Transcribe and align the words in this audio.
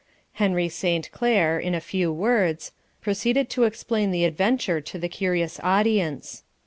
Henry 0.41 0.67
Saint 0.67 1.11
Clere, 1.11 1.59
in 1.59 1.75
a 1.75 1.79
few 1.79 2.11
words, 2.11 2.71
proceeded 3.01 3.51
to 3.51 3.65
explain 3.65 4.09
the 4.09 4.25
adventure 4.25 4.81
to 4.81 4.97
the 4.97 5.07
curious 5.07 5.59
audience. 5.59 6.41